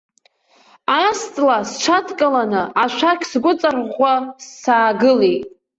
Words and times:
Аас-ҵла 0.95 1.57
сҽадкыланы, 1.69 2.61
ашәақь 2.83 3.25
сгәыҵарӷәӷәа 3.31 4.13
саагылеит. 4.61 5.45